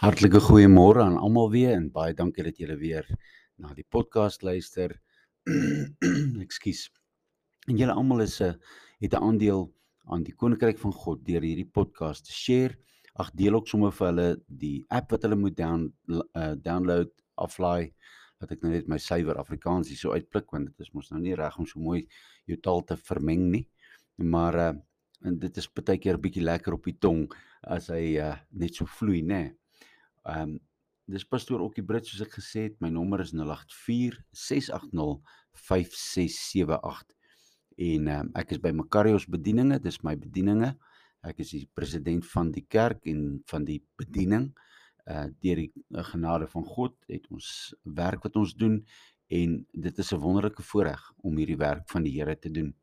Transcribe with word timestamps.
Hartlike 0.00 0.40
goeiemôre 0.40 1.02
aan 1.04 1.18
almal 1.20 1.50
weer 1.52 1.74
en 1.76 1.90
baie 1.92 2.14
dankie 2.16 2.40
dat 2.46 2.56
julle 2.56 2.78
weer 2.80 3.04
na 3.60 3.74
die 3.76 3.84
podcast 3.84 4.40
luister. 4.40 4.94
Ekskuus. 6.44 6.86
En 7.68 7.76
julle 7.76 7.92
almal 7.92 8.24
is 8.24 8.38
'n 8.40 8.48
uh, 8.48 8.54
het 9.04 9.12
'n 9.12 9.20
aandeel 9.28 9.68
aan 10.08 10.24
die 10.24 10.32
koninkryk 10.32 10.80
van 10.80 10.94
God 11.02 11.20
deur 11.26 11.44
hierdie 11.44 11.68
podcast 11.68 12.24
te 12.24 12.32
share. 12.32 12.78
Ag 13.20 13.28
deel 13.36 13.60
ook 13.60 13.68
sommer 13.68 13.92
vir 13.92 14.06
hulle 14.06 14.28
die 14.48 14.86
app 14.88 15.12
wat 15.12 15.28
hulle 15.28 15.36
moet 15.36 15.56
down 15.56 15.92
uh, 16.08 16.54
download, 16.56 17.12
aflaai 17.36 17.92
dat 18.40 18.56
ek 18.56 18.62
nou 18.62 18.72
net 18.72 18.88
my 18.88 18.96
suiwer 18.96 19.36
Afrikaans 19.36 19.92
hier 19.92 20.00
so 20.00 20.16
uitplik 20.16 20.48
want 20.50 20.72
dit 20.72 20.80
is 20.80 20.94
mos 20.94 21.10
nou 21.10 21.20
nie 21.20 21.36
reg 21.36 21.58
om 21.58 21.66
so 21.66 21.78
mooi 21.78 22.06
jou 22.46 22.56
taal 22.56 22.84
te 22.84 22.96
vermeng 22.96 23.50
nie. 23.52 23.66
Maar 24.16 24.54
uh, 24.54 24.74
en 25.28 25.38
dit 25.38 25.56
is 25.56 25.68
baie 25.68 25.98
keer 25.98 26.16
'n 26.16 26.24
bietjie 26.24 26.48
lekker 26.48 26.72
op 26.72 26.84
die 26.88 26.96
tong 26.98 27.28
as 27.60 27.92
hy 27.92 28.16
uh, 28.16 28.38
net 28.50 28.74
so 28.74 28.86
vloei, 28.86 29.20
né? 29.20 29.44
Nee. 29.44 29.59
Ehm 30.28 30.56
um, 30.56 30.58
dis 31.10 31.24
pastoor 31.26 31.64
Okkie 31.64 31.82
Brits 31.82 32.12
soos 32.12 32.22
ek 32.22 32.36
gesê 32.38 32.68
het, 32.68 32.76
my 32.78 32.88
nommer 32.94 33.18
is 33.24 33.32
084 33.34 34.20
680 34.30 35.16
5678. 35.66 37.16
En 37.90 38.08
ehm 38.08 38.26
um, 38.28 38.32
ek 38.38 38.54
is 38.54 38.62
by 38.62 38.72
Makarios 38.76 39.26
bedieninge, 39.26 39.80
dis 39.82 40.00
my 40.06 40.16
bedieninge. 40.16 40.74
Ek 41.26 41.40
is 41.44 41.52
die 41.52 41.66
president 41.76 42.24
van 42.32 42.52
die 42.52 42.64
kerk 42.68 43.06
en 43.10 43.40
van 43.50 43.64
die 43.68 43.80
bediening. 44.00 44.50
Uh 45.08 45.26
deur 45.42 45.64
die 45.64 45.70
uh, 45.72 46.04
genade 46.04 46.46
van 46.52 46.64
God 46.68 46.94
het 47.08 47.26
ons 47.32 47.72
werk 47.82 48.22
wat 48.28 48.36
ons 48.36 48.52
doen 48.54 48.78
en 49.30 49.56
dit 49.72 49.98
is 49.98 50.12
'n 50.12 50.20
wonderlike 50.20 50.62
voorreg 50.62 51.02
om 51.22 51.36
hierdie 51.36 51.58
werk 51.58 51.88
van 51.88 52.02
die 52.02 52.12
Here 52.18 52.36
te 52.38 52.50
doen. 52.50 52.74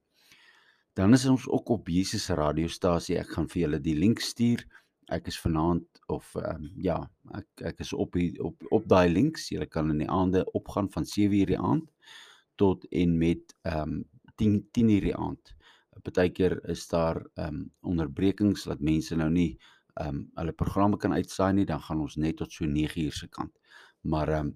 Dan 0.93 1.13
is 1.13 1.25
ons 1.25 1.47
ook 1.47 1.69
op 1.69 1.87
Jesus 1.87 2.25
se 2.25 2.33
radiostasie. 2.33 3.19
Ek 3.19 3.29
gaan 3.29 3.47
vir 3.47 3.61
julle 3.61 3.79
die 3.79 3.95
link 3.95 4.19
stuur 4.19 4.65
ek 5.07 5.27
is 5.31 5.39
vanaand 5.39 5.85
of 6.11 6.35
ehm 6.35 6.63
um, 6.63 6.71
ja, 6.83 6.97
ek 7.37 7.63
ek 7.71 7.79
is 7.85 7.93
op 7.93 8.13
die, 8.19 8.31
op 8.43 8.63
op 8.75 8.87
daai 8.91 9.09
links. 9.09 9.49
Jy 9.51 9.67
kan 9.71 9.91
in 9.93 10.03
die 10.03 10.09
aande 10.11 10.43
opgaan 10.57 10.89
van 10.91 11.05
7:00 11.05 11.51
die 11.53 11.59
aand 11.59 11.87
tot 12.55 12.85
en 12.91 13.17
met 13.17 13.55
ehm 13.63 13.97
um, 13.99 14.03
10 14.35 14.59
10:00 14.77 15.01
die 15.07 15.15
aand. 15.15 15.55
Partykeer 16.03 16.59
is 16.69 16.87
daar 16.87 17.23
ehm 17.35 17.47
um, 17.47 17.71
onderbrekings 17.81 18.63
dat 18.63 18.79
mense 18.79 19.15
nou 19.15 19.29
nie 19.29 19.57
ehm 19.95 20.15
um, 20.15 20.29
hulle 20.35 20.53
programme 20.53 20.97
kan 20.97 21.13
uitsaai 21.13 21.53
nie, 21.53 21.65
dan 21.65 21.81
gaan 21.81 22.01
ons 22.01 22.15
net 22.15 22.37
tot 22.37 22.51
so 22.51 22.65
9:00 22.65 23.11
se 23.11 23.27
kant. 23.27 23.53
Maar 24.01 24.29
ehm 24.29 24.47
um, 24.47 24.55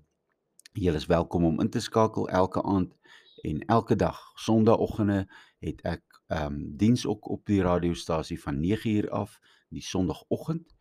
julle 0.73 0.95
is 0.97 1.05
welkom 1.05 1.45
om 1.45 1.59
in 1.59 1.69
te 1.69 1.79
skakel 1.79 2.29
elke 2.29 2.63
aand 2.63 2.93
en 3.41 3.59
elke 3.65 3.95
dag. 3.95 4.19
Sondagoggende 4.35 5.25
het 5.59 5.81
ek 5.81 6.03
ehm 6.31 6.53
um, 6.53 6.77
diens 6.77 7.05
ook 7.05 7.29
op 7.29 7.45
die 7.45 7.61
radiostasie 7.61 8.39
van 8.41 8.61
9:00 8.63 9.09
af 9.09 9.39
die 9.69 9.81
sonoggend 9.83 10.75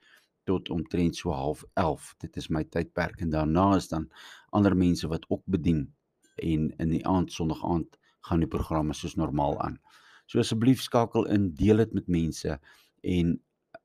tot 0.44 0.70
omtrent 0.70 1.16
so 1.16 1.32
11:30. 1.32 2.14
Dit 2.18 2.36
is 2.36 2.48
my 2.48 2.64
tydperk 2.64 3.20
en 3.20 3.30
daarna 3.30 3.74
is 3.76 3.88
dan 3.88 4.10
ander 4.50 4.76
mense 4.76 5.08
wat 5.08 5.24
ook 5.28 5.42
bedien 5.44 5.94
en 6.36 6.70
in 6.76 6.88
die 6.88 7.06
aand 7.06 7.32
sonoggend 7.32 7.98
gaan 8.20 8.38
die 8.38 8.48
programme 8.48 8.94
soos 8.94 9.14
normaal 9.14 9.60
aan. 9.60 9.80
So 10.26 10.38
asseblief 10.38 10.82
skakel 10.82 11.26
in, 11.26 11.50
deel 11.54 11.76
dit 11.76 11.92
met 11.92 12.06
mense 12.06 12.60
en 13.00 13.42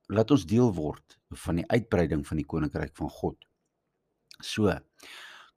laat 0.08 0.32
ons 0.32 0.46
deel 0.46 0.74
word 0.74 1.18
van 1.46 1.56
die 1.62 1.68
uitbreiding 1.68 2.28
van 2.28 2.38
die 2.38 2.46
koninkryk 2.46 2.96
van 2.96 3.10
God. 3.10 3.38
So 4.44 4.70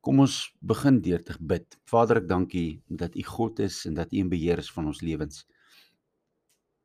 Kom 0.01 0.21
ons 0.23 0.35
begin 0.63 1.01
deur 1.03 1.23
te 1.27 1.35
bid. 1.41 1.75
Vader, 1.91 2.21
ek 2.23 2.29
dank 2.31 2.55
U 2.55 2.67
dat 3.01 3.17
U 3.19 3.25
God 3.27 3.59
is 3.65 3.81
en 3.89 3.97
dat 3.99 4.13
U 4.15 4.21
in 4.23 4.31
beheer 4.31 4.63
is 4.63 4.71
van 4.71 4.87
ons 4.87 5.03
lewens. 5.03 5.43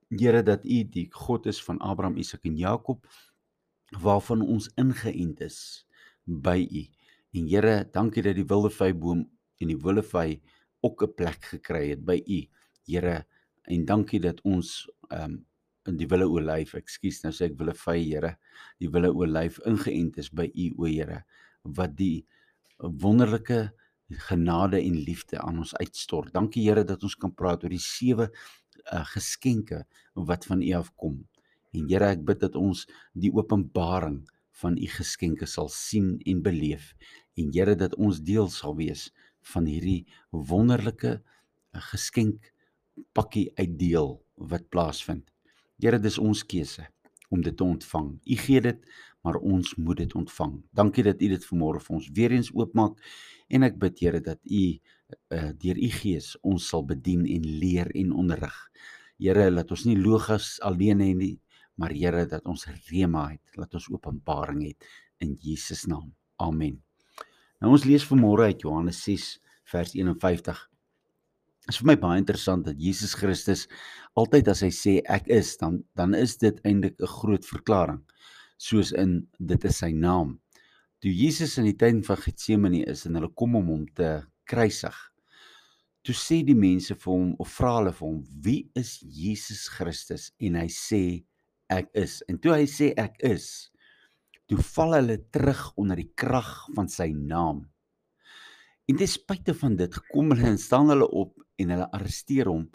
Here 0.10 0.42
dat 0.46 0.66
U 0.66 0.80
die 0.96 1.06
God 1.14 1.46
is 1.50 1.62
van 1.62 1.80
Abraham, 1.82 2.18
Isak 2.18 2.46
en 2.50 2.58
Jakob 2.58 3.06
waarvan 4.02 4.42
ons 4.42 4.72
ingeënt 4.82 5.44
is 5.46 5.60
by 6.26 6.58
U. 6.66 6.84
En 7.38 7.48
Here, 7.50 7.76
dankie 7.94 8.26
dat 8.26 8.38
die 8.38 8.48
wilde 8.50 8.74
vyboom 8.74 9.24
en 9.62 9.70
die 9.70 9.78
wilde 9.78 10.04
vy 10.10 10.42
ook 10.82 11.04
'n 11.04 11.14
plek 11.14 11.46
gekry 11.54 11.90
het 11.90 12.06
by 12.06 12.18
U. 12.18 12.40
Here, 12.90 13.26
en 13.70 13.86
dankie 13.86 14.20
dat 14.20 14.42
ons 14.44 14.90
ehm 15.10 15.24
um, 15.24 15.46
in 15.86 15.98
die 15.98 16.08
wilde 16.08 16.30
olyf, 16.32 16.74
ekskuus, 16.80 17.24
nou 17.24 17.34
sê 17.36 17.46
ek 17.52 17.58
wilde 17.60 17.76
vy, 17.76 17.98
Here, 18.00 18.38
die 18.80 18.90
wilde 18.90 19.12
olyf 19.14 19.60
ingeënt 19.68 20.18
is 20.18 20.30
by 20.30 20.48
U, 20.48 20.74
o 20.78 20.86
Here, 20.86 21.26
wat 21.64 21.96
die 21.96 22.26
wonderlike 22.84 23.72
genade 24.28 24.82
en 24.82 24.98
liefde 25.08 25.40
aan 25.42 25.58
ons 25.64 25.76
uitstort. 25.76 26.34
Dankie 26.34 26.66
Here 26.68 26.84
dat 26.84 27.04
ons 27.04 27.16
kan 27.16 27.34
praat 27.34 27.64
oor 27.64 27.74
die 27.74 27.82
sewe 27.82 28.30
uh, 28.30 29.04
geskenke 29.14 29.84
wat 30.14 30.46
van 30.46 30.62
U 30.62 30.72
afkom. 30.78 31.22
En 31.74 31.88
Here, 31.90 32.12
ek 32.14 32.26
bid 32.28 32.42
dat 32.44 32.58
ons 32.60 32.86
die 33.18 33.32
openbaring 33.34 34.24
van 34.62 34.78
U 34.78 34.90
geskenke 34.98 35.48
sal 35.50 35.72
sien 35.74 36.18
en 36.30 36.44
beleef. 36.46 36.94
En 37.40 37.54
Here, 37.56 37.76
dat 37.80 37.96
ons 37.96 38.22
deel 38.22 38.50
sal 38.54 38.76
wees 38.78 39.10
van 39.54 39.68
hierdie 39.68 40.04
wonderlike 40.32 41.18
uh, 41.18 41.86
geskenk 41.92 42.52
pakkie 43.18 43.50
uitdeel 43.58 44.20
wat 44.52 44.70
plaasvind. 44.70 45.26
Here, 45.82 46.00
dis 46.00 46.20
ons 46.22 46.44
keuse 46.46 46.86
om 47.34 47.42
dit 47.42 47.56
te 47.58 47.66
ontvang. 47.66 48.14
U 48.22 48.36
gee 48.38 48.62
dit, 48.62 48.84
maar 49.24 49.40
ons 49.40 49.76
moet 49.80 49.98
dit 50.04 50.16
ontvang. 50.20 50.58
Dankie 50.76 51.06
dat 51.08 51.22
U 51.22 51.30
dit 51.32 51.46
vanmôre 51.48 51.80
vir 51.84 51.96
ons 51.96 52.10
weer 52.18 52.36
eens 52.36 52.52
oopmaak 52.52 53.00
en 53.50 53.64
ek 53.64 53.80
bid 53.80 54.02
Here 54.04 54.20
dat 54.24 54.42
U 54.44 54.64
uh, 54.68 55.52
deur 55.64 55.80
U 55.80 55.90
Gees 56.00 56.34
ons 56.44 56.68
sal 56.68 56.84
bedien 56.90 57.24
en 57.26 57.48
leer 57.62 57.92
en 57.96 58.12
onderrig. 58.24 58.58
Here, 59.22 59.48
laat 59.52 59.72
ons 59.72 59.86
nie 59.88 59.96
logos 60.00 60.58
alleen 60.66 61.00
hê 61.04 61.14
nie, 61.16 61.38
maar 61.80 61.96
Here 61.96 62.26
dat 62.28 62.44
ons 62.50 62.68
rema 62.90 63.30
het, 63.32 63.56
laat 63.56 63.74
ons 63.80 63.88
openbaring 63.94 64.66
het 64.68 64.92
in 65.24 65.38
Jesus 65.40 65.86
naam. 65.88 66.12
Amen. 66.44 66.82
Nou 67.64 67.72
ons 67.78 67.88
lees 67.88 68.04
vanmôre 68.04 68.50
uit 68.52 68.66
Johannes 68.66 69.00
6 69.06 69.28
vers 69.72 69.94
51. 69.96 70.68
Dit 71.64 71.72
is 71.72 71.80
vir 71.80 71.94
my 71.94 71.96
baie 72.02 72.20
interessant 72.20 72.66
dat 72.68 72.82
Jesus 72.82 73.14
Christus 73.16 73.70
altyd 74.20 74.50
as 74.52 74.66
hy 74.66 74.72
sê 74.76 74.98
ek 75.08 75.30
is, 75.32 75.54
dan 75.62 75.80
dan 75.96 76.12
is 76.18 76.36
dit 76.42 76.60
eintlik 76.68 77.00
'n 77.00 77.08
groot 77.08 77.46
verklaring. 77.48 78.02
Soos 78.58 78.92
in 78.92 79.22
dit 79.40 79.66
is 79.66 79.80
sy 79.84 79.92
naam. 79.92 80.38
Toe 81.04 81.12
Jesus 81.12 81.58
in 81.60 81.68
die 81.68 81.76
tuin 81.76 82.04
van 82.08 82.20
Getsemane 82.22 82.86
is 82.88 83.06
en 83.08 83.18
hulle 83.20 83.32
kom 83.36 83.58
om 83.60 83.72
hom 83.74 83.84
te 83.98 84.22
kruisig. 84.48 84.96
Toe 86.04 86.16
sê 86.16 86.42
die 86.44 86.56
mense 86.56 86.96
vir 87.00 87.12
hom 87.12 87.34
of 87.40 87.52
vra 87.58 87.78
hulle 87.78 87.92
vir 87.96 88.08
hom, 88.08 88.24
"Wie 88.44 88.70
is 88.76 89.00
Jesus 89.02 89.68
Christus?" 89.70 90.32
En 90.40 90.56
hy 90.56 90.68
sê, 90.68 91.26
"Ek 91.70 91.90
is." 91.94 92.24
En 92.30 92.38
toe 92.38 92.54
hy 92.54 92.66
sê 92.66 92.94
ek 92.98 93.16
is, 93.24 93.72
toe 94.48 94.58
val 94.58 94.94
hulle 94.94 95.18
terug 95.32 95.74
onder 95.78 95.96
die 95.96 96.12
krag 96.16 96.68
van 96.76 96.88
sy 96.88 97.14
naam. 97.16 97.70
En 98.88 98.98
ten 98.98 99.08
spyte 99.08 99.54
van 99.54 99.76
dit 99.76 100.00
kom 100.12 100.32
hulle 100.32 100.48
en 100.48 100.58
staan 100.58 100.90
hulle 100.90 101.08
op 101.08 101.40
en 101.58 101.70
hulle 101.70 101.92
arresteer 101.92 102.50
hom 102.52 102.70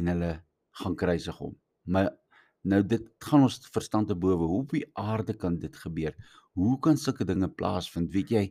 en 0.00 0.06
hulle 0.06 0.32
gaan 0.80 0.96
kruisig 0.96 1.36
hom. 1.36 1.54
Maar 1.84 2.10
nou 2.62 2.82
dit 2.86 3.08
gaan 3.26 3.46
ons 3.48 3.58
verstand 3.74 4.08
te 4.08 4.16
bowe. 4.18 4.46
Hoe 4.46 4.62
op 4.62 4.74
die 4.76 4.86
aarde 4.98 5.34
kan 5.34 5.58
dit 5.58 5.76
gebeur? 5.76 6.14
Hoe 6.58 6.78
kan 6.84 6.96
sulke 7.00 7.26
dinge 7.26 7.48
plaasvind? 7.48 8.12
Weet 8.14 8.30
jy, 8.30 8.44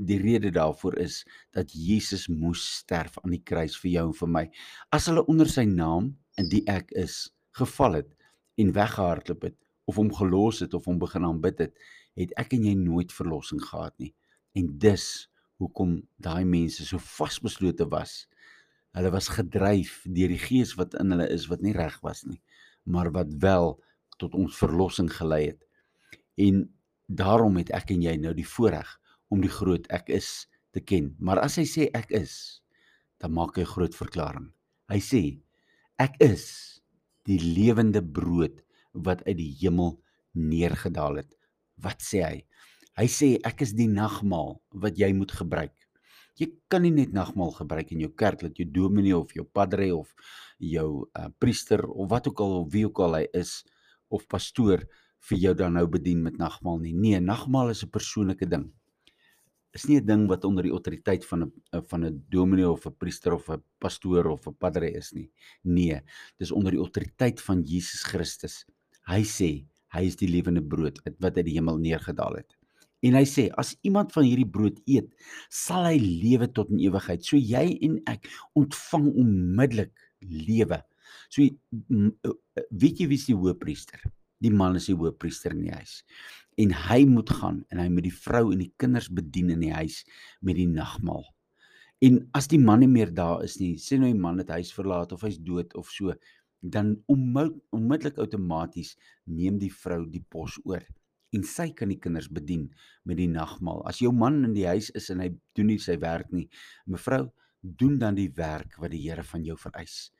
die 0.00 0.18
rede 0.20 0.50
daarvoor 0.50 0.96
is 1.02 1.20
dat 1.56 1.72
Jesus 1.72 2.28
moes 2.28 2.62
sterf 2.80 3.18
aan 3.20 3.34
die 3.36 3.42
kruis 3.44 3.76
vir 3.80 3.90
jou 3.90 4.06
en 4.08 4.16
vir 4.16 4.32
my. 4.36 4.44
As 4.94 5.10
hulle 5.10 5.26
onder 5.28 5.48
sy 5.50 5.66
naam 5.68 6.14
in 6.40 6.48
die 6.52 6.62
ek 6.70 6.94
is 6.96 7.26
geval 7.58 8.00
het 8.00 8.14
en 8.60 8.72
weggehardloop 8.76 9.44
het 9.50 9.58
of 9.90 9.98
hom 10.00 10.12
gelos 10.14 10.62
het 10.64 10.74
of 10.74 10.86
hom 10.88 11.00
begin 11.02 11.26
aanbid 11.26 11.66
het, 11.66 11.74
het 12.18 12.32
ek 12.40 12.54
en 12.56 12.64
jy 12.68 12.76
nooit 12.78 13.12
verlossing 13.12 13.60
gehad 13.64 13.96
nie. 14.00 14.12
En 14.56 14.70
dis 14.80 15.06
hoekom 15.60 15.98
daai 16.22 16.44
mense 16.48 16.86
so 16.86 17.00
vasbeslote 17.02 17.86
was. 17.92 18.24
Hulle 18.96 19.12
was 19.14 19.28
gedryf 19.30 20.00
deur 20.08 20.32
die 20.32 20.40
gees 20.40 20.74
wat 20.78 20.96
in 20.98 21.12
hulle 21.14 21.28
is 21.30 21.46
wat 21.50 21.62
nie 21.62 21.74
reg 21.76 21.98
was 22.06 22.24
nie, 22.26 22.40
maar 22.84 23.10
wat 23.12 23.32
wel 23.42 23.76
tot 24.18 24.34
ons 24.34 24.56
verlossing 24.56 25.10
gelei 25.12 25.46
het. 25.52 25.62
En 26.36 26.64
daarom 27.06 27.56
het 27.56 27.72
ek 27.74 27.90
en 27.94 28.02
jy 28.02 28.16
nou 28.20 28.34
die 28.36 28.46
voorreg 28.46 28.88
om 29.30 29.42
die 29.42 29.52
groot 29.52 29.86
ek 29.90 30.10
is 30.14 30.46
te 30.74 30.80
ken. 30.80 31.14
Maar 31.18 31.42
as 31.44 31.58
hy 31.60 31.66
sê 31.68 31.88
ek 31.96 32.12
is, 32.14 32.62
dan 33.20 33.34
maak 33.36 33.56
hy 33.56 33.62
'n 33.62 33.74
groot 33.74 33.94
verklaring. 33.94 34.52
Hy 34.88 35.00
sê 35.00 35.22
ek 35.98 36.16
is 36.20 36.80
die 37.28 37.38
lewende 37.38 38.02
brood 38.02 38.62
wat 38.92 39.22
uit 39.26 39.36
die 39.36 39.52
hemel 39.60 40.00
neergedaal 40.32 41.20
het. 41.20 41.34
Wat 41.76 42.00
sê 42.02 42.22
hy? 42.24 42.46
Hy 42.96 43.06
sê 43.06 43.28
ek 43.44 43.62
is 43.62 43.72
die 43.72 43.88
nagmaal 43.88 44.60
wat 44.70 44.98
jy 44.98 45.12
moet 45.12 45.32
gebruik. 45.32 45.74
Jy 46.40 46.48
kan 46.72 46.80
nie 46.86 46.94
net 46.94 47.12
nagmaal 47.12 47.52
gebruik 47.52 47.90
in 47.92 48.00
jou 48.00 48.10
kerk 48.16 48.40
dat 48.40 48.56
jou 48.56 48.64
dominee 48.64 49.16
of 49.16 49.34
jou 49.36 49.44
padre 49.44 49.90
of 49.92 50.08
jou 50.58 50.88
uh, 51.04 51.28
priester 51.38 51.84
of 51.84 52.08
wat 52.08 52.30
ook 52.30 52.40
al 52.40 52.54
of 52.62 52.70
wie 52.72 52.86
ook 52.88 53.00
al 53.04 53.18
hy 53.18 53.26
is 53.36 53.58
of 54.08 54.24
pastoor 54.30 54.86
vir 55.28 55.40
jou 55.42 55.52
dan 55.54 55.76
nou 55.76 55.86
bedien 55.90 56.22
met 56.24 56.38
nagmaal 56.40 56.80
nie. 56.80 56.94
Nee, 56.96 57.20
nagmaal 57.20 57.74
is 57.74 57.84
'n 57.84 57.90
persoonlike 57.92 58.48
ding. 58.48 58.72
Is 59.72 59.84
nie 59.86 60.00
'n 60.00 60.06
ding 60.06 60.28
wat 60.28 60.44
onder 60.44 60.64
die 60.64 60.72
autoriteit 60.72 61.24
van 61.24 61.42
'n 61.42 61.52
eh, 61.72 61.82
van 61.90 62.04
'n 62.04 62.24
dominee 62.30 62.68
of 62.68 62.86
'n 62.86 62.96
priester 62.96 63.32
of 63.32 63.50
'n 63.50 63.62
pastoor 63.78 64.26
of 64.26 64.46
'n 64.46 64.56
padre 64.56 64.90
is 64.90 65.12
nie. 65.12 65.30
Nee, 65.62 66.00
dis 66.38 66.50
onder 66.50 66.72
die 66.72 66.80
autoriteit 66.80 67.40
van 67.40 67.62
Jesus 67.62 68.02
Christus. 68.02 68.64
Hy 69.06 69.22
sê 69.22 69.66
hy 69.92 70.02
is 70.06 70.16
die 70.16 70.28
lewende 70.28 70.62
brood 70.62 71.00
wat 71.18 71.36
uit 71.36 71.44
die 71.44 71.54
hemel 71.58 71.78
neergedaal 71.78 72.34
het. 72.36 72.59
En 73.06 73.16
hy 73.16 73.24
sê 73.28 73.46
as 73.60 73.72
iemand 73.86 74.12
van 74.12 74.26
hierdie 74.26 74.48
brood 74.48 74.80
eet, 74.84 75.08
sal 75.48 75.86
hy 75.88 75.96
lewe 76.00 76.50
tot 76.52 76.68
in 76.72 76.82
ewigheid. 76.84 77.24
So 77.24 77.40
jy 77.40 77.64
en 77.86 77.96
ek 78.10 78.28
ontvang 78.60 79.08
onmiddellik 79.22 79.94
lewe. 80.20 80.82
So 81.32 81.46
eh, 81.46 82.34
weet 82.70 83.00
jy 83.00 83.08
wie 83.10 83.20
is 83.20 83.28
die 83.30 83.38
hoëpriester? 83.38 84.04
Die 84.44 84.52
man 84.52 84.76
is 84.76 84.88
die 84.90 84.96
hoëpriester 84.96 85.56
in 85.56 85.64
die 85.66 85.74
huis. 85.74 86.00
En 86.60 86.74
hy 86.88 87.00
moet 87.08 87.32
gaan 87.40 87.62
en 87.72 87.80
hy 87.80 87.88
moet 87.92 88.08
die 88.08 88.14
vrou 88.14 88.50
en 88.52 88.60
die 88.60 88.72
kinders 88.80 89.08
bedien 89.12 89.52
in 89.54 89.64
die 89.64 89.72
huis 89.72 90.02
met 90.44 90.60
die 90.60 90.68
nagmaal. 90.68 91.24
En 92.04 92.22
as 92.36 92.48
die 92.48 92.60
man 92.60 92.80
nie 92.80 92.88
meer 92.88 93.12
daar 93.12 93.44
is 93.44 93.58
nie, 93.60 93.74
sê 93.80 93.96
nou 94.00 94.08
die 94.08 94.20
man 94.20 94.40
het 94.40 94.52
huis 94.52 94.72
verlaat 94.72 95.12
of 95.16 95.24
hy's 95.24 95.40
dood 95.40 95.72
of 95.76 95.88
so, 95.92 96.12
dan 96.60 96.94
onmiddellik 97.08 98.20
outomaties 98.20 98.94
neem 99.24 99.56
die 99.60 99.72
vrou 99.72 100.02
die 100.08 100.24
pos 100.32 100.58
oor 100.68 100.84
en 101.36 101.44
sy 101.46 101.70
kan 101.76 101.92
die 101.92 102.00
kinders 102.02 102.28
bedien 102.32 102.68
met 103.06 103.20
die 103.20 103.28
nagmaal. 103.30 103.84
As 103.86 104.00
jou 104.02 104.12
man 104.12 104.42
in 104.44 104.54
die 104.56 104.66
huis 104.66 104.90
is 104.98 105.10
en 105.14 105.22
hy 105.22 105.30
doen 105.56 105.70
nie 105.70 105.78
sy 105.82 105.96
werk 106.02 106.32
nie, 106.34 106.48
mevrou, 106.90 107.28
doen 107.62 107.98
dan 108.00 108.16
die 108.16 108.30
werk 108.36 108.78
wat 108.80 108.92
die 108.94 109.02
Here 109.04 109.24
van 109.26 109.44
jou 109.44 109.56
vereis 109.60 110.10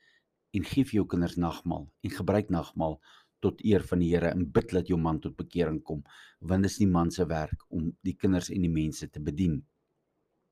en 0.51 0.65
gee 0.67 0.83
vir 0.83 0.99
jou 0.99 1.07
kinders 1.13 1.37
nagmaal 1.39 1.87
en 2.03 2.13
gebruik 2.13 2.51
nagmaal 2.51 2.97
tot 3.41 3.61
eer 3.65 3.83
van 3.87 4.01
die 4.03 4.11
Here 4.11 4.31
en 4.35 4.45
bid 4.53 4.73
dat 4.75 4.89
jou 4.91 4.99
man 4.99 5.19
tot 5.23 5.37
bekering 5.39 5.79
kom 5.87 6.03
want 6.39 6.67
dit 6.67 6.71
is 6.71 6.79
nie 6.83 6.89
man 6.91 7.11
se 7.11 7.25
werk 7.25 7.65
om 7.69 7.89
die 8.05 8.15
kinders 8.19 8.51
en 8.53 8.65
die 8.65 8.71
mense 8.71 9.07
te 9.09 9.21
bedien. 9.23 9.61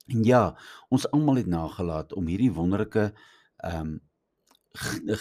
En 0.09 0.23
ja, 0.25 0.55
ons 0.89 1.05
almal 1.13 1.43
het 1.43 1.49
nagelaat 1.51 2.15
om 2.17 2.29
hierdie 2.31 2.53
wonderlike 2.53 3.11
ehm 3.63 3.81
um, 3.81 3.97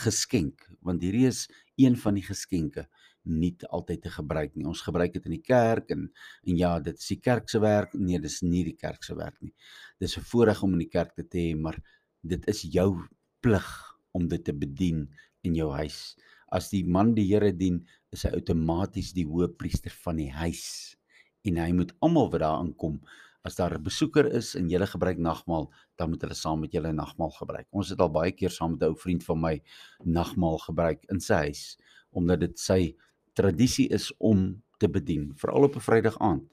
geskenk 0.05 0.67
want 0.85 1.03
hierdie 1.03 1.27
is 1.27 1.47
een 1.81 1.95
van 1.97 2.19
die 2.19 2.25
geskenke 2.27 2.85
nie 3.29 3.53
altyd 3.69 4.03
te 4.03 4.11
gebruik 4.11 4.57
nie. 4.57 4.67
Ons 4.67 4.83
gebruik 4.87 5.13
dit 5.15 5.25
in 5.29 5.37
die 5.37 5.45
kerk 5.45 5.91
en 5.95 6.09
en 6.45 6.57
ja, 6.57 6.79
dit 6.81 6.99
is 6.99 7.13
die 7.15 7.21
kerk 7.21 7.49
se 7.49 7.61
werk. 7.61 7.95
Nee, 7.95 8.19
dis 8.19 8.41
nie 8.43 8.65
die 8.65 8.77
kerk 8.77 9.05
se 9.05 9.17
werk 9.19 9.37
nie. 9.41 9.55
Dis 10.01 10.17
'n 10.19 10.25
voorreg 10.33 10.63
om 10.63 10.73
in 10.73 10.85
die 10.87 10.91
kerk 10.91 11.15
te 11.15 11.39
hê, 11.39 11.57
maar 11.57 11.79
dit 12.23 12.49
is 12.49 12.63
jou 12.63 13.07
plig 13.41 13.69
om 14.13 14.29
dit 14.29 14.45
te 14.45 14.53
bedien 14.53 15.09
in 15.43 15.55
jou 15.55 15.71
huis. 15.73 16.17
As 16.51 16.71
die 16.71 16.85
man 16.85 17.15
die 17.15 17.27
Here 17.29 17.53
dien, 17.53 17.87
is 18.11 18.23
hy 18.23 18.31
outomaties 18.31 19.13
die 19.13 19.27
hoëpriester 19.27 19.93
van 20.05 20.17
die 20.17 20.31
huis 20.31 20.97
en 21.45 21.57
hy 21.57 21.73
moet 21.73 21.93
almal 22.01 22.31
wat 22.31 22.41
daar 22.41 22.59
aankom 22.59 23.01
as 23.49 23.57
daar 23.57 23.75
'n 23.75 23.83
besoeker 23.83 24.27
is 24.41 24.55
en 24.55 24.69
jy 24.69 24.87
gebruik 24.87 25.19
nagmaal, 25.19 25.71
dan 25.97 26.11
moet 26.11 26.23
hulle 26.23 26.35
saam 26.35 26.61
met 26.61 26.73
julle 26.73 26.93
nagmaal 26.93 27.31
gebruik. 27.31 27.67
Ons 27.71 27.89
het 27.89 28.01
al 28.01 28.11
baie 28.11 28.33
keer 28.33 28.51
saam 28.51 28.73
met 28.73 28.83
'n 28.83 28.91
ou 28.91 28.97
vriend 29.05 29.25
van 29.25 29.41
my 29.41 29.63
nagmaal 30.05 30.59
gebruik 30.59 31.05
in 31.13 31.21
sy 31.21 31.35
huis 31.35 31.79
omdat 32.11 32.41
dit 32.41 32.59
sy 32.59 32.97
tradisie 33.39 33.87
is 33.95 34.11
om 34.19 34.51
te 34.83 34.91
bedien, 34.91 35.31
veral 35.39 35.69
op 35.69 35.77
'n 35.77 35.85
Vrydag 35.85 36.19
aand, 36.19 36.47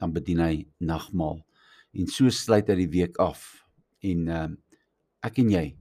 dan 0.00 0.12
bedien 0.12 0.40
hy 0.40 0.66
nagmaal. 0.78 1.40
En 1.92 2.06
so 2.06 2.28
sluit 2.28 2.68
hy 2.68 2.74
die 2.74 2.92
week 2.98 3.16
af. 3.18 3.66
En 4.00 4.28
ehm 4.28 4.52
uh, 4.52 4.56
ek 5.20 5.38
en 5.38 5.50
jy 5.50 5.76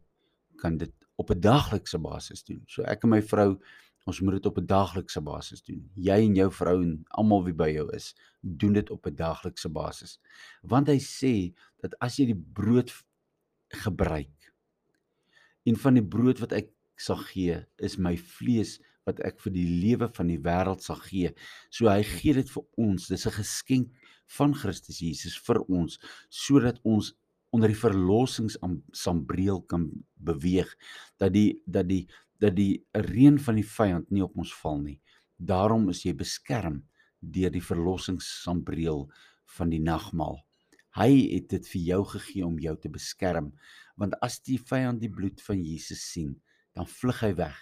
kan 0.60 0.78
dit 0.78 0.92
op 1.16 1.32
'n 1.32 1.40
daaglikse 1.40 2.00
basis 2.00 2.44
doen. 2.44 2.64
So 2.68 2.84
ek 2.84 3.04
en 3.04 3.10
my 3.10 3.22
vrou, 3.22 3.60
ons 4.06 4.22
moet 4.22 4.34
dit 4.34 4.46
op 4.46 4.58
'n 4.58 4.66
daaglikse 4.66 5.22
basis 5.22 5.62
doen. 5.62 5.90
Jy 5.96 6.20
en 6.26 6.36
jou 6.36 6.52
vrou 6.52 6.82
en 6.84 7.04
almal 7.08 7.44
wie 7.44 7.54
by 7.54 7.70
jou 7.70 7.90
is, 7.96 8.16
doen 8.42 8.74
dit 8.74 8.90
op 8.90 9.06
'n 9.06 9.16
daaglikse 9.16 9.70
basis. 9.70 10.20
Want 10.62 10.88
hy 10.88 11.00
sê 11.00 11.54
dat 11.82 11.96
as 12.00 12.18
jy 12.18 12.26
die 12.26 12.44
brood 12.54 12.92
gebruik 13.68 14.54
en 15.64 15.76
van 15.76 15.94
die 15.94 16.08
brood 16.08 16.40
wat 16.40 16.52
ek 16.52 16.70
sal 16.96 17.16
gee, 17.16 17.66
is 17.78 17.98
my 17.98 18.18
vlees 18.18 18.80
wat 19.10 19.20
ek 19.26 19.42
vir 19.44 19.56
die 19.56 19.68
lewe 19.84 20.10
van 20.16 20.30
die 20.32 20.40
wêreld 20.46 20.86
sal 20.86 21.02
gee. 21.02 21.34
So 21.74 21.90
hy 21.90 22.04
gee 22.06 22.38
dit 22.38 22.50
vir 22.54 22.66
ons. 22.78 23.10
Dis 23.10 23.26
'n 23.28 23.38
geskenk 23.42 23.90
van 24.38 24.54
Christus 24.54 25.02
Jesus 25.02 25.38
vir 25.48 25.62
ons 25.68 26.00
sodat 26.30 26.80
ons 26.84 27.14
onder 27.52 27.72
die 27.72 27.82
verlossingssambreel 27.82 29.64
kan 29.70 29.90
beweeg 30.22 30.70
dat 31.18 31.34
die 31.34 31.62
dat 31.66 31.88
die 31.90 32.06
dat 32.40 32.56
die 32.56 32.86
reën 32.94 33.40
van 33.40 33.58
die 33.60 33.68
vyand 33.68 34.12
nie 34.12 34.24
op 34.24 34.38
ons 34.38 34.54
val 34.62 34.78
nie. 34.80 35.00
Daarom 35.38 35.90
is 35.92 36.06
jy 36.06 36.14
beskerm 36.16 36.84
deur 37.20 37.52
die 37.52 37.64
verlossingssambreel 37.64 39.10
van 39.58 39.74
die 39.74 39.82
nagmaal. 39.84 40.40
Hy 40.96 41.10
het 41.34 41.50
dit 41.52 41.68
vir 41.74 41.82
jou 41.82 42.04
gegee 42.14 42.46
om 42.46 42.60
jou 42.60 42.76
te 42.80 42.90
beskerm 42.90 43.52
want 44.00 44.16
as 44.24 44.40
die 44.48 44.56
vyand 44.70 45.02
die 45.02 45.12
bloed 45.12 45.42
van 45.44 45.60
Jesus 45.60 46.06
sien, 46.14 46.38
dan 46.72 46.88
vlug 46.88 47.20
hy 47.26 47.34
weg. 47.36 47.58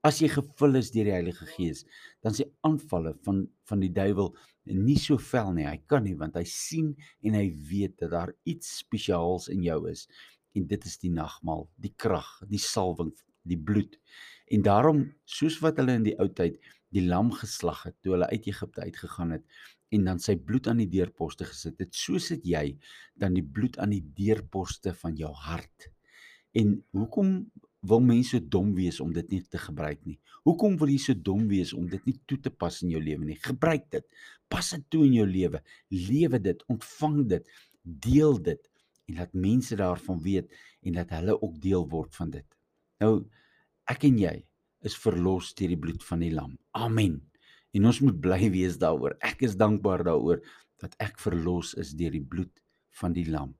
As 0.00 0.16
jy 0.22 0.30
gevul 0.32 0.78
is 0.78 0.88
deur 0.94 1.10
die 1.10 1.12
Heilige 1.12 1.46
Gees, 1.50 1.82
dan 2.24 2.32
se 2.32 2.46
aanvalle 2.64 3.12
van 3.26 3.42
van 3.68 3.82
die 3.84 3.92
duiwel 3.92 4.30
nie 4.72 4.96
so 4.98 5.20
vel 5.20 5.52
nie. 5.52 5.66
Hy 5.68 5.76
kan 5.92 6.06
nie 6.06 6.16
want 6.16 6.38
hy 6.40 6.44
sien 6.48 6.94
en 7.26 7.36
hy 7.36 7.50
weet 7.68 7.98
dat 8.00 8.14
daar 8.14 8.32
iets 8.48 8.78
spesiaals 8.80 9.50
in 9.52 9.60
jou 9.66 9.82
is. 9.90 10.06
En 10.56 10.64
dit 10.70 10.86
is 10.88 10.96
die 11.04 11.12
nagmaal, 11.12 11.66
die 11.76 11.92
krag, 12.00 12.30
die 12.48 12.62
salwing, 12.62 13.12
die 13.44 13.60
bloed. 13.60 13.98
En 14.50 14.64
daarom 14.64 15.04
soos 15.28 15.60
wat 15.60 15.78
hulle 15.82 15.98
in 16.00 16.08
die 16.08 16.16
ou 16.16 16.30
tyd 16.32 16.56
die 16.96 17.04
lam 17.04 17.28
geslag 17.36 17.84
het 17.86 18.00
toe 18.00 18.16
hulle 18.16 18.30
uit 18.32 18.48
Egipte 18.50 18.82
uitgegaan 18.82 19.36
het 19.36 19.44
en 19.94 20.08
dan 20.08 20.20
sy 20.22 20.36
bloed 20.38 20.66
aan 20.70 20.80
die 20.80 20.88
deurposte 20.90 21.44
gesit 21.44 21.76
het, 21.82 21.92
so 21.94 22.18
sit 22.22 22.46
jy 22.46 22.78
dan 23.18 23.36
die 23.36 23.44
bloed 23.44 23.76
aan 23.82 23.92
die 23.92 24.04
deurposte 24.16 24.94
van 24.96 25.16
jou 25.18 25.30
hart. 25.44 25.90
En 26.56 26.78
hoekom 26.96 27.50
wil 27.86 28.02
mense 28.04 28.40
dom 28.52 28.74
wees 28.76 29.00
om 29.00 29.12
dit 29.16 29.30
nie 29.32 29.40
te 29.48 29.60
gebruik 29.60 30.02
nie. 30.04 30.18
Hoekom 30.44 30.76
wil 30.80 30.92
jy 30.92 30.98
so 31.00 31.16
dom 31.16 31.46
wees 31.48 31.72
om 31.76 31.86
dit 31.88 32.04
nie 32.08 32.16
toe 32.28 32.38
te 32.44 32.52
pas 32.52 32.76
in 32.84 32.92
jou 32.92 33.00
lewe 33.02 33.24
nie? 33.24 33.38
Gebruik 33.40 33.88
dit. 33.94 34.04
Pas 34.52 34.72
dit 34.74 34.84
toe 34.92 35.06
in 35.06 35.16
jou 35.16 35.26
lewe. 35.28 35.62
Lewe 35.94 36.40
dit, 36.42 36.64
ontvang 36.72 37.22
dit, 37.30 37.54
deel 37.82 38.36
dit 38.50 38.70
en 39.10 39.18
laat 39.18 39.32
mense 39.34 39.76
daarvan 39.76 40.20
weet 40.22 40.52
en 40.86 41.00
dat 41.00 41.12
hulle 41.16 41.34
ook 41.40 41.56
deel 41.62 41.86
word 41.90 42.14
van 42.16 42.30
dit. 42.36 42.46
Nou 43.02 43.14
ek 43.90 44.06
en 44.06 44.20
jy 44.20 44.36
is 44.86 44.96
verlos 45.00 45.50
deur 45.58 45.72
die 45.72 45.80
bloed 45.80 46.04
van 46.06 46.22
die 46.22 46.32
lam. 46.34 46.54
Amen. 46.76 47.18
En 47.76 47.86
ons 47.90 48.00
moet 48.04 48.18
bly 48.22 48.50
wees 48.54 48.78
daaroor. 48.80 49.16
Ek 49.24 49.42
is 49.46 49.56
dankbaar 49.58 50.04
daaroor 50.06 50.42
dat 50.80 50.94
ek 51.02 51.18
verlos 51.20 51.74
is 51.80 51.92
deur 51.98 52.14
die 52.14 52.24
bloed 52.24 52.52
van 53.00 53.14
die 53.16 53.26
lam. 53.28 53.54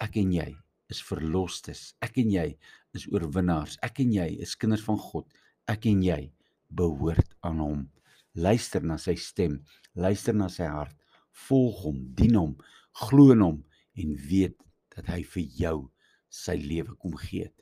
Ek 0.00 0.16
en 0.20 0.32
jy 0.34 0.50
is 0.94 1.02
verlostes. 1.04 1.92
Ek 2.04 2.18
en 2.22 2.30
jy 2.32 2.46
is 2.96 3.06
oorwinnaars. 3.10 3.78
Ek 3.84 4.00
en 4.04 4.12
jy 4.14 4.28
is 4.44 4.54
kinders 4.58 4.84
van 4.86 5.00
God. 5.00 5.26
Ek 5.70 5.88
en 5.90 6.02
jy 6.04 6.20
behoort 6.74 7.34
aan 7.46 7.62
hom. 7.62 7.82
Luister 8.34 8.82
na 8.86 8.96
sy 8.98 9.14
stem, 9.20 9.60
luister 9.94 10.34
na 10.34 10.48
sy 10.50 10.66
hart, 10.66 10.96
volg 11.46 11.84
hom, 11.84 12.00
dien 12.18 12.34
hom, 12.38 12.54
glo 13.04 13.34
in 13.34 13.44
hom 13.44 13.60
en 13.98 14.16
weet 14.30 14.56
dat 14.94 15.10
hy 15.10 15.20
vir 15.34 15.60
jou 15.60 15.76
sy 16.34 16.56
lewe 16.58 16.96
kom 16.98 17.14
gee 17.18 17.46
het. 17.46 17.54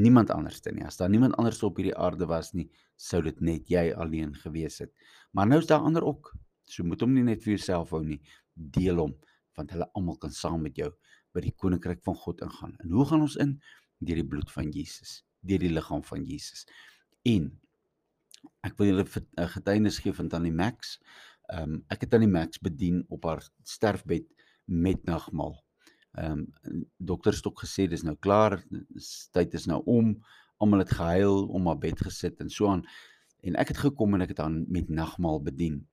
Niemand 0.00 0.30
anders 0.30 0.60
dan 0.62 0.78
nie. 0.78 0.86
As 0.86 0.98
daar 1.00 1.10
niemand 1.10 1.34
anders 1.38 1.58
op 1.66 1.80
hierdie 1.80 1.96
aarde 1.98 2.28
was 2.30 2.52
nie, 2.54 2.68
sou 2.96 3.20
dit 3.26 3.42
net 3.42 3.70
jy 3.70 3.90
alleen 3.90 4.32
gewees 4.38 4.78
het. 4.84 4.92
Maar 5.34 5.50
nou 5.50 5.58
is 5.60 5.68
daar 5.70 5.84
ander 5.86 6.06
ook. 6.06 6.30
So 6.70 6.86
moet 6.86 7.02
hom 7.02 7.12
nie 7.16 7.26
net 7.26 7.42
vir 7.42 7.56
jouself 7.56 7.90
hou 7.94 8.04
nie. 8.06 8.20
Deel 8.54 9.02
hom 9.02 9.18
want 9.58 9.74
hulle 9.74 9.90
almal 9.98 10.16
kan 10.22 10.32
saam 10.32 10.62
met 10.64 10.78
jou 10.78 10.88
by 11.32 11.40
die 11.40 11.54
koninkryk 11.56 12.02
van 12.02 12.14
God 12.14 12.40
ingaan. 12.40 12.74
En 12.78 12.90
hoe 12.90 13.06
gaan 13.06 13.20
ons 13.20 13.36
in? 13.36 13.60
deur 14.00 14.20
die 14.20 14.26
bloed 14.26 14.50
van 14.52 14.70
Jesus, 14.72 15.20
deur 15.44 15.60
die 15.60 15.72
liggaam 15.72 16.02
van 16.08 16.24
Jesus. 16.24 16.64
En 17.28 17.50
ek 18.64 18.76
wil 18.78 18.90
julle 18.90 19.04
'n 19.04 19.48
getuienis 19.54 20.00
gee 20.00 20.12
van 20.12 20.28
Tannie 20.28 20.52
Max. 20.52 20.98
Ehm 21.52 21.74
um, 21.74 21.84
ek 21.88 22.00
het 22.00 22.10
Tannie 22.10 22.28
Max 22.28 22.58
bedien 22.58 23.04
op 23.08 23.24
haar 23.24 23.42
sterfbed 23.62 24.26
met 24.64 25.04
nagmaal. 25.04 25.56
Ehm 26.16 26.46
um, 26.64 26.84
dokter 26.96 27.32
het 27.32 27.46
ook 27.46 27.60
gesê 27.60 27.88
dis 27.88 28.02
nou 28.02 28.16
klaar, 28.16 28.64
tyd 29.32 29.54
is 29.54 29.66
nou 29.66 29.82
om. 29.84 30.16
Almal 30.56 30.78
het 30.84 30.90
gehuil 30.90 31.46
om 31.48 31.66
haar 31.66 31.78
bed 31.78 32.00
gesit 32.00 32.40
en 32.40 32.50
so 32.50 32.68
aan. 32.68 32.84
En 33.40 33.54
ek 33.56 33.68
het 33.68 33.78
gekom 33.78 34.14
en 34.14 34.20
ek 34.20 34.28
het 34.28 34.38
haar 34.38 34.50
met 34.50 34.88
nagmaal 34.88 35.42
bedien. 35.42 35.88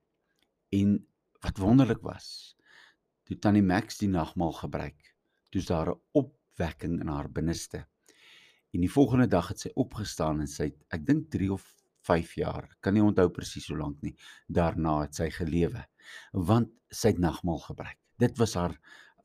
En 0.68 1.06
wat 1.40 1.58
wonderlik 1.58 2.00
was, 2.00 2.56
toe 3.24 3.38
Tannie 3.38 3.62
Max 3.62 3.98
die 3.98 4.08
nagmaal 4.08 4.52
gebruik, 4.52 5.07
toe's 5.50 5.66
daar 5.66 5.90
'n 5.90 6.00
opwekking 6.12 7.00
in 7.00 7.08
haar 7.08 7.30
binneste. 7.30 7.86
En 8.72 8.80
die 8.80 8.92
volgende 8.92 9.26
dag 9.26 9.48
het 9.48 9.60
sy 9.60 9.70
opgestaan 9.74 10.40
en 10.40 10.46
sy 10.46 10.64
het 10.70 10.84
ek 10.88 11.06
dink 11.06 11.30
3 11.30 11.52
of 11.52 11.74
5 12.00 12.34
jaar, 12.34 12.68
kan 12.80 12.94
nie 12.94 13.02
onthou 13.02 13.28
presies 13.28 13.68
hoe 13.68 13.78
lank 13.78 14.00
nie, 14.02 14.14
daarna 14.46 15.00
het 15.00 15.14
sy 15.14 15.30
gelewe. 15.30 15.84
Want 16.32 16.70
sy 16.90 17.08
het 17.08 17.18
nagmaal 17.18 17.58
gebruik. 17.58 17.98
Dit 18.18 18.38
was 18.38 18.54
haar 18.54 18.78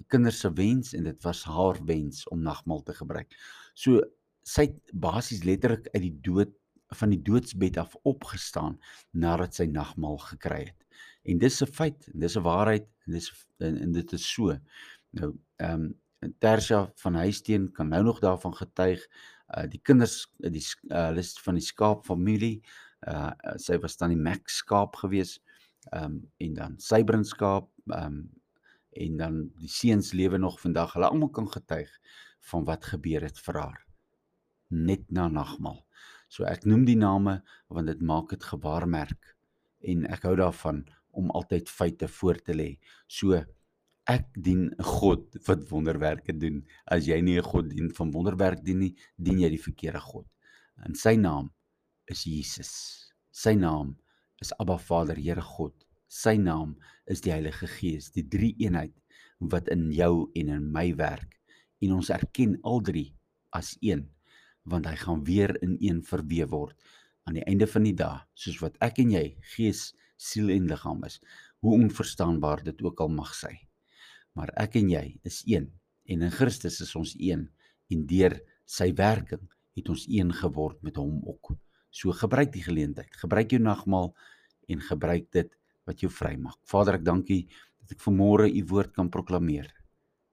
kinders 0.07 0.39
se 0.39 0.51
wens 0.53 0.93
en 0.93 1.03
dit 1.03 1.23
was 1.23 1.43
haar 1.43 1.79
wens 1.85 2.27
om 2.27 2.41
nagmaal 2.41 2.83
te 2.83 2.93
gebruik. 2.93 3.31
So 3.73 4.01
sy 4.43 4.67
het 4.67 4.91
basies 4.93 5.43
letterlik 5.43 5.87
uit 5.93 6.03
die 6.03 6.19
dood 6.21 6.51
van 6.93 7.09
die 7.09 7.21
doodsbed 7.21 7.77
af 7.81 7.95
opgestaan 8.03 8.77
nadat 9.11 9.55
sy 9.55 9.65
nagmaal 9.65 10.19
gekry 10.27 10.65
het. 10.67 10.79
En 11.23 11.39
dis 11.39 11.61
'n 11.61 11.71
feit, 11.71 12.09
dis 12.13 12.35
'n 12.37 12.43
waarheid 12.43 12.87
dis 13.05 13.31
en, 13.59 13.77
en 13.77 13.91
dit 13.91 14.13
is 14.13 14.33
so. 14.33 14.57
Nou, 15.11 15.33
ehm 15.57 15.81
um, 15.81 15.93
Tersha 16.39 16.85
van 17.03 17.15
Huisteen 17.15 17.71
kan 17.71 17.89
nou 17.89 18.03
nog 18.03 18.19
daarvan 18.23 18.55
getuig 18.55 19.03
uh 19.53 19.65
die 19.69 19.81
kinders 19.81 20.23
uh, 20.39 20.51
die 20.51 20.63
uh, 20.89 21.07
hulle 21.09 21.23
is 21.23 21.33
van 21.45 21.59
die 21.59 21.65
skaap 21.65 22.05
familie. 22.05 22.61
Uh 23.07 23.31
sy 23.61 23.77
was 23.83 23.97
dan 23.99 24.13
die 24.15 24.21
Max 24.29 24.61
skaap 24.63 24.95
gewees. 25.03 25.39
Um 25.91 26.21
en 26.37 26.53
dan 26.59 26.79
Sybrin 26.79 27.25
skaap 27.27 27.69
ehm 27.91 28.05
um, 28.05 28.23
en 28.93 29.15
dan 29.17 29.37
die 29.57 29.71
seuns 29.73 30.11
lewe 30.13 30.37
nog 30.37 30.59
vandag. 30.61 30.93
Hulle 30.93 31.09
almal 31.09 31.31
kan 31.33 31.47
getuig 31.49 31.89
van 32.51 32.65
wat 32.67 32.85
gebeur 32.85 33.25
het 33.25 33.39
vir 33.41 33.57
haar 33.57 33.79
net 34.69 35.05
na 35.11 35.27
nagmaal. 35.29 35.79
So 36.29 36.45
ek 36.49 36.65
noem 36.65 36.85
die 36.85 36.97
name 36.97 37.39
want 37.69 37.89
dit 37.89 38.01
maak 38.01 38.31
dit 38.33 38.43
gebaarmerk 38.43 39.33
en 39.89 40.05
ek 40.09 40.25
hou 40.27 40.35
daarvan 40.39 40.83
om 41.13 41.29
altyd 41.37 41.69
feite 41.69 42.07
voor 42.09 42.39
te 42.41 42.55
lê. 42.57 42.69
So 43.07 43.37
ek 44.09 44.27
dien 44.35 44.67
'n 44.67 44.83
God 44.83 45.37
wat 45.47 45.69
wonderwerke 45.69 46.33
doen. 46.37 46.63
As 46.85 47.07
jy 47.07 47.21
nie 47.21 47.37
'n 47.37 47.43
God 47.43 47.69
dien 47.69 47.89
van 47.93 48.11
wonderwerk 48.11 48.63
dien 48.63 48.79
nie, 48.79 48.95
dien 49.17 49.39
jy 49.39 49.49
die 49.49 49.65
verkeerde 49.67 49.99
God. 49.99 50.27
En 50.85 50.95
sy 50.95 51.15
naam 51.15 51.51
is 52.07 52.23
Jesus. 52.23 53.13
Sy 53.31 53.53
naam 53.55 53.97
is 54.41 54.51
Abba 54.59 54.77
Vader, 54.77 55.15
Here 55.15 55.41
God. 55.41 55.73
Sy 56.07 56.35
naam 56.37 56.75
is 57.07 57.21
die 57.21 57.31
Heilige 57.31 57.67
Gees, 57.67 58.11
die 58.11 58.27
drie 58.27 58.55
eenheid 58.59 58.93
wat 59.39 59.67
in 59.69 59.91
jou 59.91 60.29
en 60.35 60.49
in 60.49 60.71
my 60.71 60.93
werk. 60.95 61.39
En 61.81 61.93
ons 61.93 62.09
erken 62.09 62.57
al 62.63 62.81
drie 62.81 63.15
as 63.51 63.77
een, 63.81 64.09
want 64.63 64.85
hy 64.85 64.95
gaan 64.95 65.23
weer 65.23 65.55
in 65.63 65.77
een 65.79 66.03
verweef 66.03 66.49
word 66.49 66.77
aan 67.23 67.37
die 67.39 67.45
einde 67.47 67.67
van 67.67 67.85
die 67.87 67.95
dag, 67.95 68.25
soos 68.35 68.59
wat 68.59 68.75
ek 68.83 68.99
en 68.99 69.13
jy, 69.15 69.27
gees, 69.55 69.93
siel 70.19 70.49
en 70.51 70.67
liggaam 70.67 71.03
is, 71.07 71.21
hoe 71.63 71.77
onverstaanbaar 71.77 72.63
dit 72.67 72.81
ook 72.83 72.99
al 72.99 73.11
mag 73.15 73.31
sy. 73.35 73.53
Maar 74.37 74.53
ek 74.65 74.77
en 74.81 74.89
jy 74.91 75.05
is 75.27 75.41
een 75.49 75.69
en 76.09 76.25
in 76.25 76.33
Christus 76.33 76.81
is 76.83 76.95
ons 76.99 77.13
een 77.19 77.47
en 77.93 78.05
deur 78.09 78.39
sy 78.65 78.89
werking 78.97 79.43
het 79.77 79.89
ons 79.89 80.05
een 80.09 80.33
geword 80.33 80.81
met 80.85 80.97
hom 81.01 81.21
ook. 81.25 81.53
So 81.93 82.13
gebruik 82.17 82.51
die 82.53 82.63
geleentheid. 82.65 83.13
Gebruik 83.21 83.53
jou 83.53 83.61
nagmaal 83.61 84.11
en 84.69 84.81
gebruik 84.81 85.29
dit 85.33 85.53
wat 85.87 86.01
jou 86.01 86.09
vrymaak. 86.11 86.57
Vader, 86.69 86.97
ek 86.99 87.05
dankie 87.05 87.43
dat 87.83 87.95
ek 87.97 88.03
vanmôre 88.05 88.47
u 88.49 88.63
woord 88.71 88.93
kan 88.95 89.11
proklameer. 89.13 89.69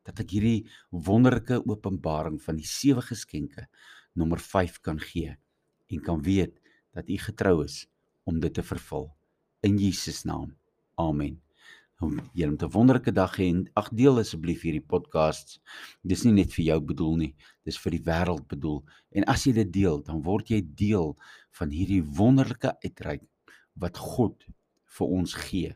Dat 0.07 0.23
ek 0.23 0.37
hierdie 0.37 0.69
wonderlike 0.90 1.61
openbaring 1.69 2.40
van 2.42 2.61
die 2.61 2.69
sewe 2.69 3.04
geskenke 3.04 3.66
nommer 4.16 4.40
5 4.42 4.80
kan 4.87 5.00
gee 5.02 5.37
en 5.90 6.02
kan 6.07 6.23
weet 6.23 6.57
dat 6.95 7.11
u 7.11 7.19
getrou 7.19 7.61
is 7.64 7.85
om 8.25 8.40
dit 8.40 8.54
te 8.54 8.64
vervul 8.64 9.11
in 9.66 9.78
Jesus 9.78 10.25
naam. 10.25 10.57
Amen. 10.97 11.50
Jy 12.00 12.47
het 12.49 12.62
'n 12.62 12.73
wonderlike 12.73 13.12
dag 13.12 13.37
hê 13.37 13.47
en 13.52 13.69
ag 13.76 13.90
deel 13.92 14.19
asseblief 14.19 14.62
hierdie 14.64 14.87
podcasts. 14.92 15.61
Dis 16.02 16.25
nie 16.25 16.33
net 16.33 16.54
vir 16.57 16.64
jou 16.64 16.80
bedoel 16.80 17.16
nie, 17.16 17.35
dis 17.64 17.76
vir 17.76 17.90
die 17.90 18.04
wêreld 18.07 18.47
bedoel. 18.49 18.78
En 19.12 19.25
as 19.25 19.45
jy 19.45 19.52
dit 19.52 19.73
deel, 19.73 20.00
dan 20.02 20.23
word 20.23 20.49
jy 20.49 20.62
deel 20.64 21.19
van 21.59 21.71
hierdie 21.71 22.00
wonderlike 22.02 22.73
uitreik 22.85 23.23
wat 23.75 23.99
God 23.99 24.47
vir 24.97 25.07
ons 25.07 25.35
gee 25.35 25.75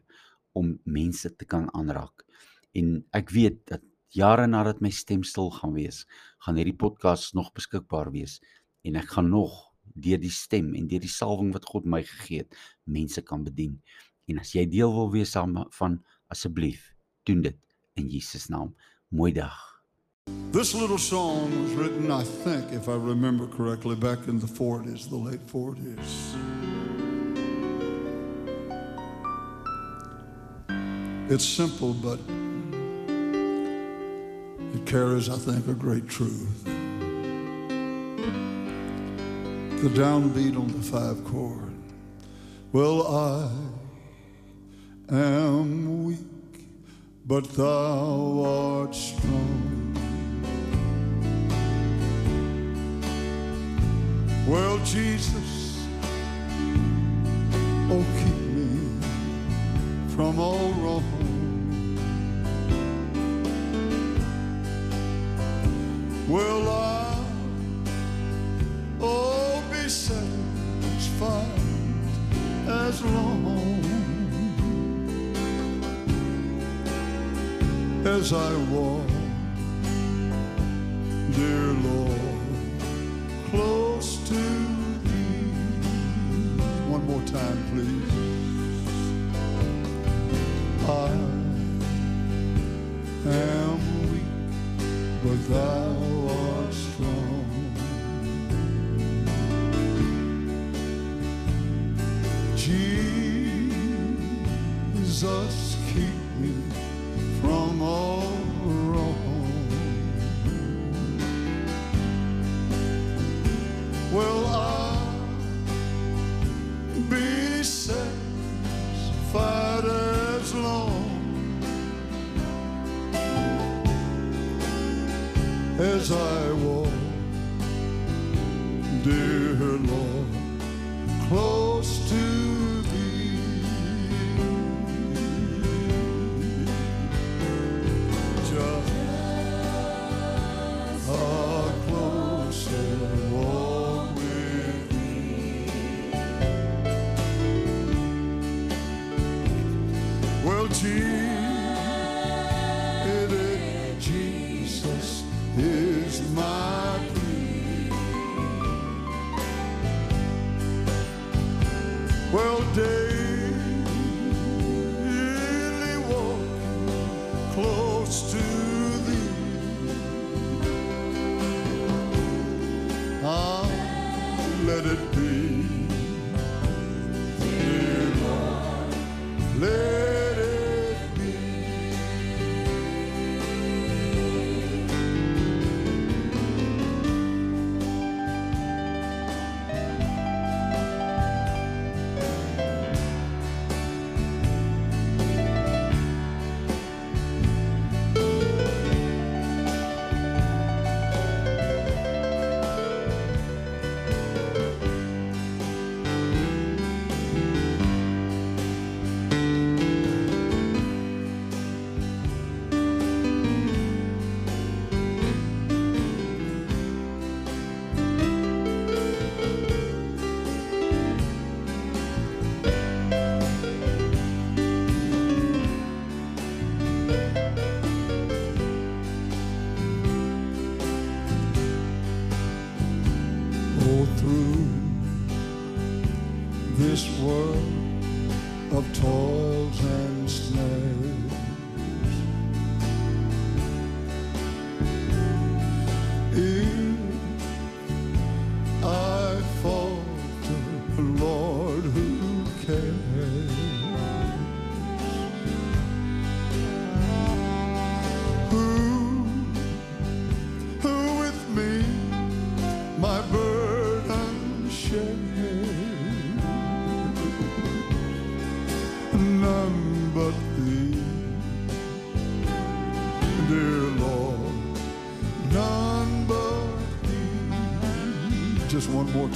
om 0.55 0.81
mense 0.85 1.37
te 1.37 1.45
kan 1.45 1.69
aanraak. 1.75 2.25
En 2.73 3.05
ek 3.13 3.31
weet 3.31 3.67
dat 3.67 3.83
jare 4.09 4.47
nadat 4.47 4.81
my 4.81 4.91
stem 4.91 5.25
stil 5.25 5.51
gaan 5.51 5.75
wees, 5.75 6.07
gaan 6.39 6.57
hierdie 6.57 6.79
podcast 6.79 7.35
nog 7.35 7.53
beskikbaar 7.53 8.11
wees 8.11 8.41
en 8.83 8.97
ek 8.97 9.13
gaan 9.13 9.29
nog 9.29 9.75
deur 9.95 10.19
die 10.19 10.33
stem 10.33 10.75
en 10.75 10.89
deur 10.89 11.01
die 11.01 11.17
salwing 11.21 11.53
wat 11.53 11.65
God 11.65 11.85
my 11.85 12.03
gegee 12.03 12.39
het, 12.39 12.57
mense 12.85 13.21
kan 13.21 13.45
bedien. 13.45 13.83
En 14.27 14.39
as 14.41 14.55
jy 14.55 14.65
deel 14.65 14.93
wil 14.93 15.11
wees 15.13 15.37
van 15.37 16.01
asseblief, 16.29 16.95
doen 17.23 17.43
dit 17.43 17.57
in 17.95 18.09
Jesus 18.09 18.49
naam. 18.49 18.75
Mooi 19.09 19.33
dag. 19.33 19.75
This 20.51 20.73
little 20.75 20.99
song 20.99 21.51
was 21.63 21.73
written, 21.73 22.11
I 22.11 22.23
think, 22.23 22.73
if 22.73 22.89
I 22.89 22.95
remember 22.95 23.47
correctly, 23.47 23.97
back 23.97 24.29
in 24.29 24.39
the 24.39 24.47
40s, 24.47 25.09
the 25.09 25.17
late 25.17 25.47
40s. 25.47 26.35
It's 31.29 31.45
simple, 31.45 31.95
but 31.95 32.21
it 34.75 34.87
carries, 34.87 35.29
I 35.29 35.37
think, 35.37 35.67
a 35.69 35.75
great 35.75 36.09
truth. 36.09 36.65
The 39.83 39.91
downbeat 39.91 40.57
on 40.57 40.69
the 40.69 40.83
five 40.83 41.25
chord. 41.25 41.73
Well, 42.73 43.07
I 43.07 43.49
am 45.11 46.05
weak, 46.05 46.19
but 47.27 47.45
thou 47.51 48.45
art 48.45 48.95
strong. 48.95 49.95
Well, 54.47 54.79
Jesus, 54.85 55.87
oh, 57.91 58.05
keep 58.19 58.41
me 58.55 59.01
from 60.15 60.39
all 60.39 60.54
as 78.25 78.33
I 78.33 78.57
walk, 78.73 79.07
dear 81.33 81.67
Lord, 81.89 82.41
close 83.51 84.17
to 84.29 84.43
thee. 85.05 85.53
One 86.89 87.05
more 87.07 87.25
time, 87.39 87.59
please. 87.71 88.13
I 90.89 91.11
am 93.29 93.81
weak, 94.11 94.35
but 95.23 95.39
thou 95.51 95.89
art 96.41 96.73
strong. 96.73 97.45
Jesus, 105.05 105.64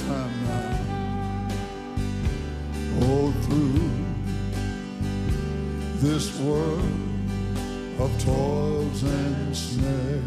time 0.09 0.35
now. 0.43 0.69
All 3.05 3.31
through 3.43 3.89
this 5.97 6.39
world 6.39 6.93
of 7.99 8.09
toils 8.23 9.03
and 9.03 9.55
snares. 9.55 10.18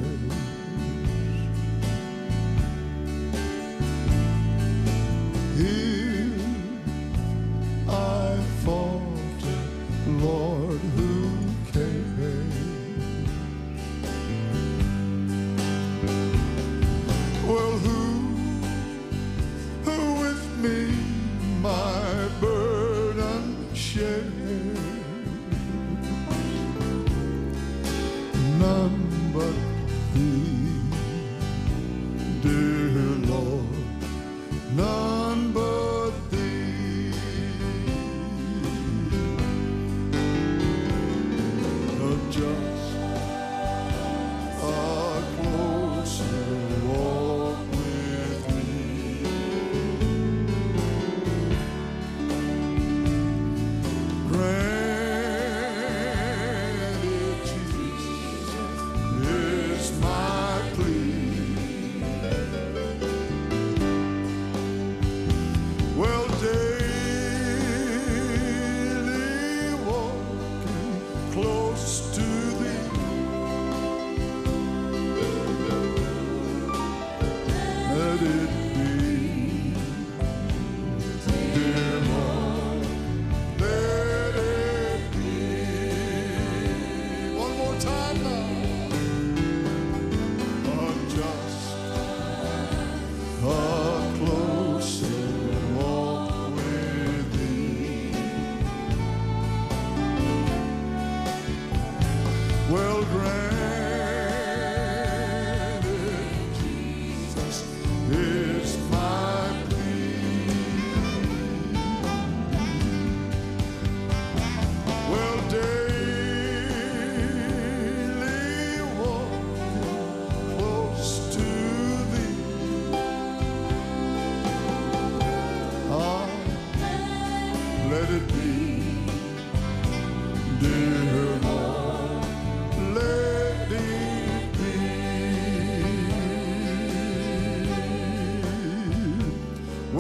ground. 103.12 103.51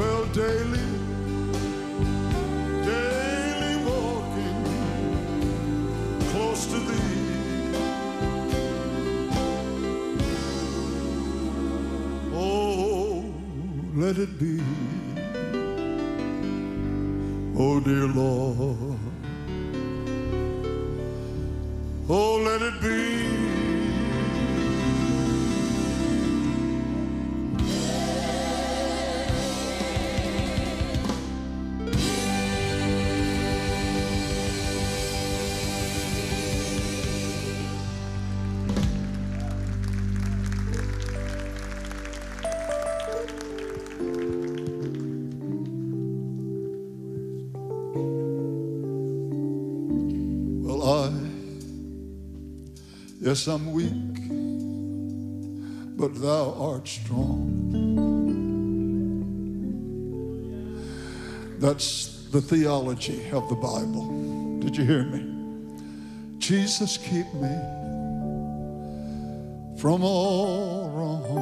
Well, 0.02 0.24
daily, 0.26 0.88
daily 2.84 3.76
walking 3.86 4.64
close 6.30 6.66
to 6.66 6.78
thee. 6.88 7.76
Oh, 12.34 13.24
let 13.94 14.18
it 14.18 14.40
be. 14.40 14.60
Oh, 17.56 17.78
dear 17.78 18.08
Lord. 18.08 19.11
Yes, 53.22 53.46
I'm 53.46 53.72
weak, 53.72 53.92
but 55.96 56.20
thou 56.20 56.54
art 56.58 56.88
strong. 56.88 57.70
That's 61.60 62.28
the 62.32 62.42
theology 62.42 63.30
of 63.30 63.48
the 63.48 63.54
Bible. 63.54 64.58
Did 64.58 64.76
you 64.76 64.84
hear 64.84 65.04
me? 65.04 65.28
Jesus, 66.38 66.98
keep 66.98 67.32
me 67.34 67.56
from 69.78 70.02
all 70.02 70.90
wrong. 70.90 71.41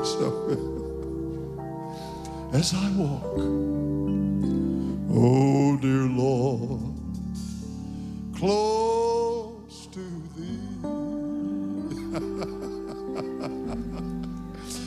As 0.00 0.14
yes, 0.14 0.14
I 0.16 0.28
will, 0.46 1.60
as 2.52 2.74
I 2.74 2.90
walk. 2.96 3.38
Oh, 5.12 5.76
dear 5.80 6.06
Lord, 6.08 6.94
close 8.36 9.88
to 9.92 10.04
thee. 10.36 10.68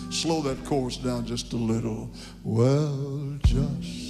Slow 0.11 0.41
that 0.41 0.63
chorus 0.65 0.97
down 0.97 1.25
just 1.25 1.53
a 1.53 1.57
little. 1.57 2.09
Well, 2.43 3.37
just 3.43 4.02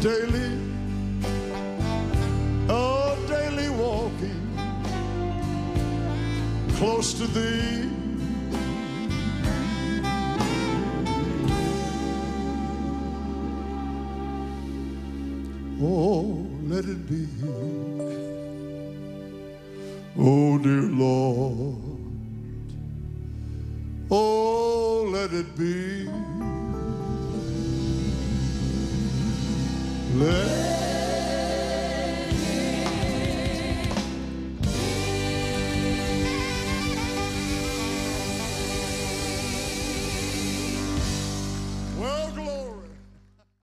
daily, 0.00 0.56
oh, 2.68 3.18
daily 3.26 3.68
walking 3.70 4.38
close 6.76 7.14
to 7.14 7.26
thee. 7.26 7.90
Oh, 15.80 16.46
let 16.64 16.84
it 16.84 17.08
be. 17.08 17.77